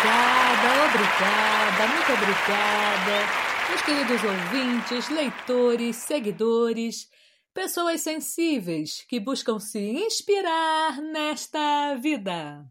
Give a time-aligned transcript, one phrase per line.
[0.00, 7.10] Obrigada, obrigada, muito obrigada, meus queridos ouvintes, leitores, seguidores,
[7.52, 12.64] pessoas sensíveis que buscam se inspirar nesta vida.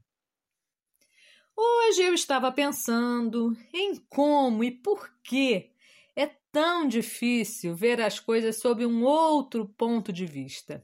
[1.56, 5.70] Hoje eu estava pensando em como e por que
[6.16, 10.84] é tão difícil ver as coisas sob um outro ponto de vista.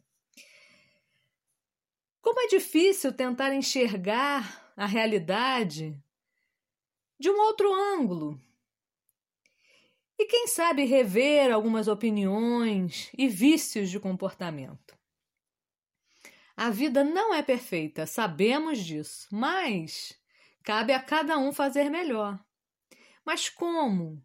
[2.21, 5.99] Como é difícil tentar enxergar a realidade
[7.19, 8.39] de um outro ângulo.
[10.17, 14.97] E quem sabe rever algumas opiniões e vícios de comportamento.
[16.55, 20.17] A vida não é perfeita, sabemos disso, mas
[20.63, 22.39] cabe a cada um fazer melhor.
[23.25, 24.23] Mas como?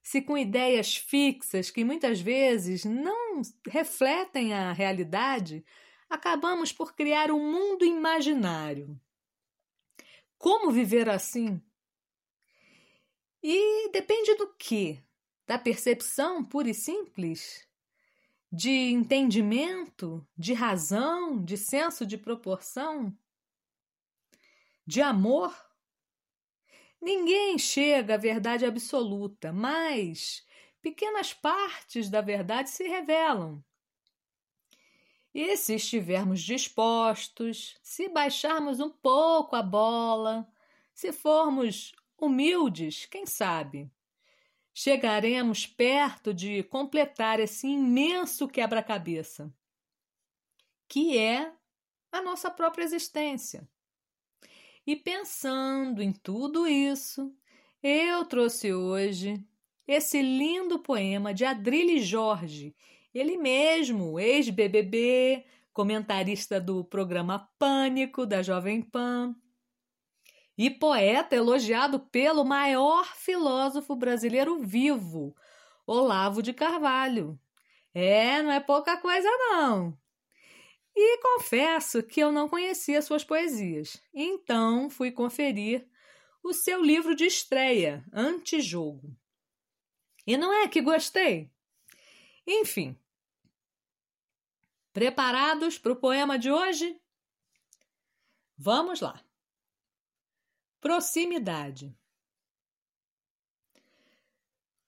[0.00, 5.64] Se com ideias fixas que muitas vezes não refletem a realidade,
[6.08, 9.00] acabamos por criar um mundo imaginário.
[10.38, 11.60] Como viver assim?
[13.48, 15.00] E depende do que?
[15.46, 17.64] Da percepção pura e simples?
[18.50, 20.26] De entendimento?
[20.36, 21.44] De razão?
[21.44, 23.16] De senso de proporção?
[24.84, 25.56] De amor?
[27.00, 30.44] Ninguém chega à verdade absoluta, mas
[30.82, 33.64] pequenas partes da verdade se revelam.
[35.32, 40.52] E se estivermos dispostos, se baixarmos um pouco a bola,
[40.92, 43.90] se formos humildes, quem sabe?
[44.72, 49.52] Chegaremos perto de completar esse imenso quebra-cabeça,
[50.88, 51.52] que é
[52.12, 53.68] a nossa própria existência.
[54.86, 57.34] E pensando em tudo isso,
[57.82, 59.42] eu trouxe hoje
[59.86, 62.74] esse lindo poema de Adrilles Jorge,
[63.14, 69.34] ele mesmo, ex-BBB, comentarista do programa Pânico da Jovem Pan,
[70.56, 75.36] e poeta elogiado pelo maior filósofo brasileiro vivo,
[75.86, 77.38] Olavo de Carvalho.
[77.92, 79.98] É, não é pouca coisa não.
[80.94, 85.86] E confesso que eu não conhecia suas poesias, então fui conferir
[86.42, 89.14] o seu livro de estreia, Antijogo.
[90.26, 91.50] E não é que gostei?
[92.46, 92.96] Enfim.
[94.92, 96.98] Preparados para o poema de hoje?
[98.56, 99.25] Vamos lá.
[100.86, 101.92] Proximidade.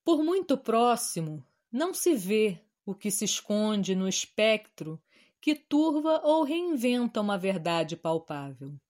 [0.04, 5.02] Por muito próximo, não se vê o que se esconde no espectro
[5.40, 8.80] que turva ou reinventa uma verdade palpável.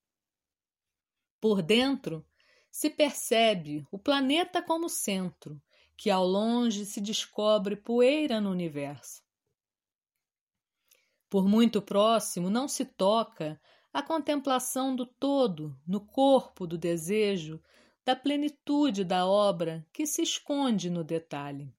[1.41, 2.23] Por dentro,
[2.71, 5.59] se percebe o planeta como centro,
[5.97, 9.23] que ao longe se descobre poeira no universo.
[11.31, 13.59] Por muito próximo, não se toca
[13.93, 17.61] a contemplação do todo no corpo do desejo,
[18.05, 21.73] da plenitude da obra que se esconde no detalhe.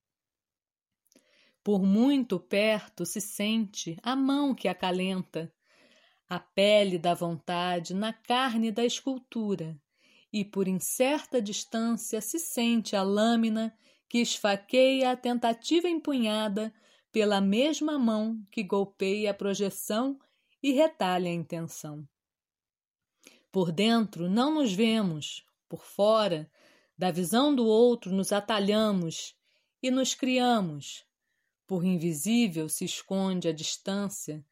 [1.63, 5.53] Por muito perto se sente a mão que acalenta,
[6.27, 9.79] a pele da vontade na carne da escultura,
[10.31, 13.75] e por incerta distância se sente a lâmina
[14.07, 16.73] que esfaqueia a tentativa empunhada
[17.11, 20.19] pela mesma mão que golpeia a projeção
[20.61, 22.07] e retalha a intenção.
[23.51, 26.49] Por dentro não nos vemos, por fora,
[26.97, 29.35] da visão do outro nos atalhamos
[29.81, 31.05] e nos criamos.
[31.65, 34.45] Por invisível se esconde a distância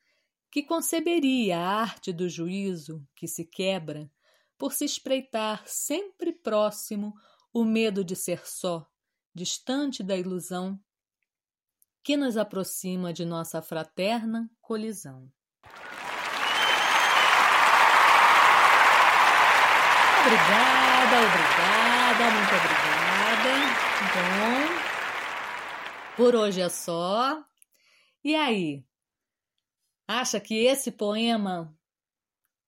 [0.50, 4.10] que conceberia a arte do juízo que se quebra
[4.58, 7.14] por se espreitar sempre próximo
[7.54, 8.88] o medo de ser só,
[9.34, 10.80] distante da ilusão
[12.04, 15.32] que nos aproxima de nossa fraterna colisão.
[20.28, 23.54] Obrigada, obrigada, muito obrigada.
[24.14, 24.58] Bom,
[26.18, 27.46] por hoje é só.
[28.22, 28.86] E aí?
[30.06, 31.74] Acha que esse poema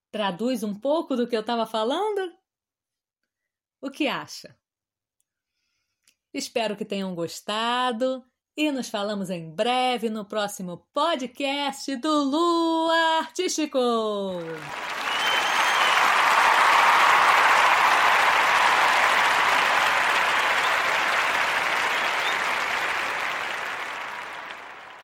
[0.10, 2.34] traduz um pouco do que eu estava falando?
[3.82, 4.58] O que acha?
[6.34, 8.24] Espero que tenham gostado
[8.56, 13.80] e nos falamos em breve no próximo podcast do Lua Artístico.